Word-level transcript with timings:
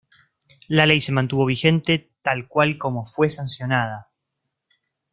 La 0.67 0.87
Ley 0.87 0.99
se 0.99 1.11
mantuvo 1.11 1.45
vigente 1.45 2.09
tal 2.23 2.47
cual 2.47 2.79
como 2.79 3.05
fue 3.05 3.29
sancionada. 3.29 4.09